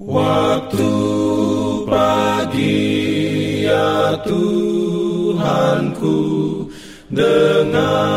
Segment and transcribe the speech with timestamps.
[0.00, 0.88] Waktu
[1.84, 2.88] pagi
[3.68, 6.16] ya Tuhanku
[7.12, 8.08] Dengarlah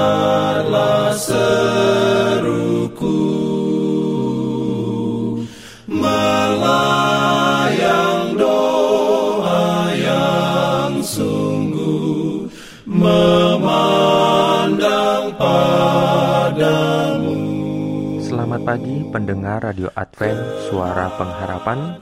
[18.33, 22.01] Selamat pagi pendengar Radio Advent Suara Pengharapan.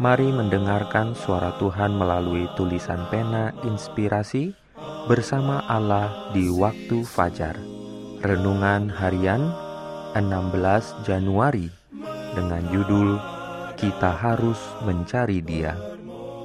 [0.00, 4.56] Mari mendengarkan suara Tuhan melalui tulisan pena inspirasi
[5.04, 7.60] Bersama Allah di waktu fajar.
[8.24, 9.52] Renungan harian
[10.16, 11.68] 16 Januari
[12.32, 13.20] Dengan judul
[13.76, 15.76] Kita harus mencari dia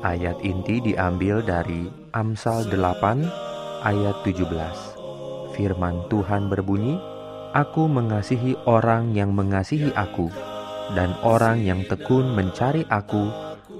[0.03, 6.99] Ayat inti diambil dari Amsal 8 ayat 17 Firman Tuhan berbunyi,
[7.51, 10.31] Aku mengasihi orang yang mengasihi aku,
[10.95, 13.27] dan orang yang tekun mencari aku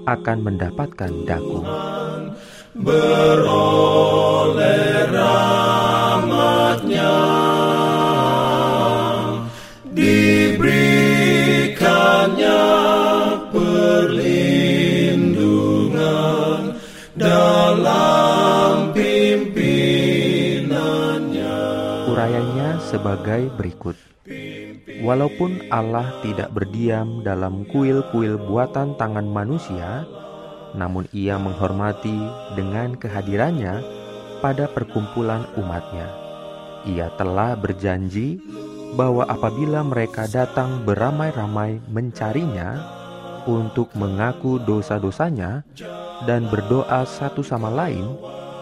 [0.04, 1.64] akan mendapatkan daku.
[2.76, 3.48] Beroleh
[5.08, 6.52] rahmatnya
[22.12, 23.96] Urayanya sebagai berikut.
[25.00, 30.04] Walaupun Allah tidak berdiam dalam kuil-kuil buatan tangan manusia,
[30.76, 32.12] namun ia menghormati
[32.52, 33.80] dengan kehadirannya
[34.44, 36.04] pada perkumpulan umatnya.
[36.84, 38.44] Ia telah berjanji
[38.92, 42.76] bahwa apabila mereka datang beramai-ramai mencarinya
[43.48, 45.64] untuk mengaku dosa-dosanya
[46.28, 48.04] dan berdoa satu sama lain,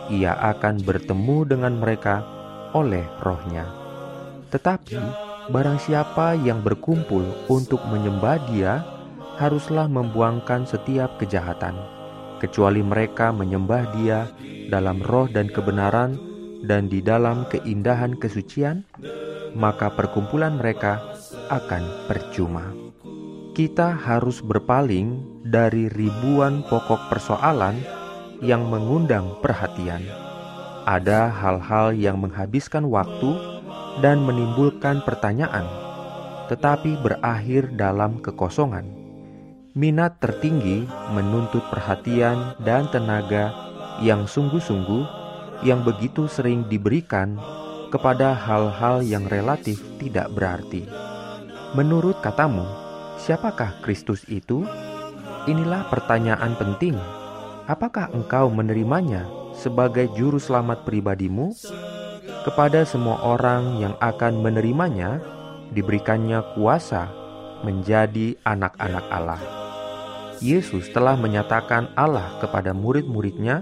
[0.07, 2.40] ia akan bertemu dengan mereka
[2.77, 3.67] oleh rohnya.
[4.51, 4.99] Tetapi
[5.51, 8.83] barang siapa yang berkumpul untuk menyembah dia,
[9.39, 11.73] haruslah membuangkan setiap kejahatan,
[12.43, 14.29] kecuali mereka menyembah dia
[14.69, 16.19] dalam roh dan kebenaran
[16.65, 18.85] dan di dalam keindahan kesucian,
[19.57, 21.01] maka perkumpulan mereka
[21.49, 22.71] akan percuma.
[23.57, 27.81] Kita harus berpaling dari ribuan pokok persoalan
[28.41, 30.30] yang mengundang perhatian.
[30.89, 33.37] Ada hal-hal yang menghabiskan waktu
[34.01, 35.69] dan menimbulkan pertanyaan,
[36.49, 38.89] tetapi berakhir dalam kekosongan.
[39.77, 43.53] Minat tertinggi menuntut perhatian dan tenaga
[44.01, 45.05] yang sungguh-sungguh,
[45.63, 47.37] yang begitu sering diberikan
[47.93, 50.89] kepada hal-hal yang relatif tidak berarti.
[51.77, 52.65] Menurut katamu,
[53.21, 54.65] siapakah Kristus itu?
[55.45, 56.97] Inilah pertanyaan penting.
[57.71, 61.55] Apakah engkau menerimanya sebagai juru selamat pribadimu?
[62.41, 65.21] Kepada semua orang yang akan menerimanya,
[65.71, 67.13] diberikannya kuasa
[67.63, 69.43] menjadi anak-anak Allah.
[70.41, 73.61] Yesus telah menyatakan Allah kepada murid-muridnya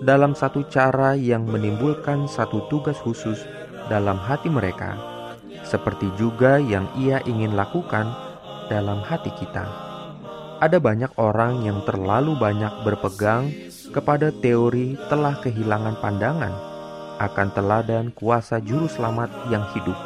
[0.00, 3.44] dalam satu cara yang menimbulkan satu tugas khusus
[3.92, 4.96] dalam hati mereka,
[5.62, 8.08] seperti juga yang ia ingin lakukan
[8.72, 9.85] dalam hati kita.
[10.56, 13.52] Ada banyak orang yang terlalu banyak berpegang
[13.92, 16.54] kepada teori telah kehilangan pandangan
[17.20, 19.96] akan teladan kuasa juru selamat yang hidup.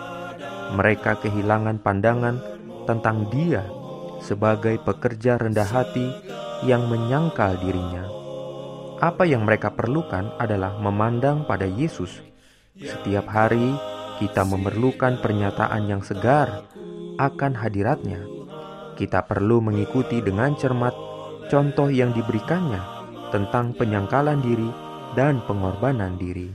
[0.75, 2.43] Mereka kehilangan pandangan
[2.83, 3.63] tentang dia
[4.27, 6.11] sebagai pekerja rendah hati
[6.67, 8.11] yang menyangkal dirinya.
[8.99, 12.19] Apa yang mereka perlukan adalah memandang pada Yesus.
[12.75, 13.71] Setiap hari
[14.19, 16.67] kita memerlukan pernyataan yang segar
[17.23, 18.40] akan hadiratnya.
[19.01, 20.93] Kita perlu mengikuti dengan cermat
[21.49, 23.01] contoh yang diberikannya
[23.33, 24.69] tentang penyangkalan diri
[25.17, 26.53] dan pengorbanan diri.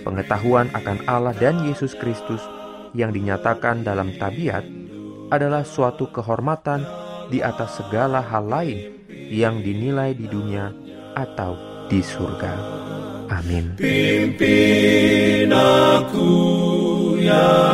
[0.00, 2.40] Pengetahuan akan Allah dan Yesus Kristus
[2.96, 4.64] yang dinyatakan dalam tabiat
[5.28, 6.88] adalah suatu kehormatan
[7.28, 10.72] di atas segala hal lain yang dinilai di dunia
[11.12, 11.52] atau
[11.92, 12.52] di surga.
[13.28, 13.76] Amin.
[13.76, 16.32] Pimpin aku
[17.20, 17.67] ya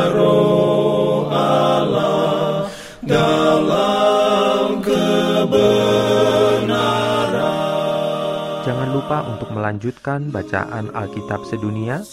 [8.85, 12.05] Jangan lupa untuk melanjutkan bacaan Alkitab sedunia.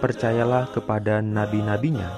[0.00, 2.08] Percayalah kepada nabi-nabinya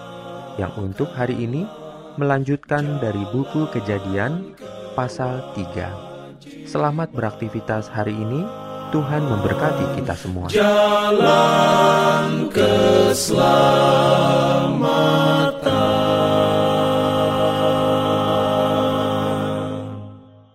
[0.62, 1.66] yang untuk hari ini
[2.14, 4.54] melanjutkan dari buku Kejadian
[4.94, 6.70] pasal 3.
[6.70, 8.46] Selamat beraktivitas hari ini.
[8.94, 10.54] Tuhan memberkati kita semua.
[10.54, 13.75] Jalan keselamatan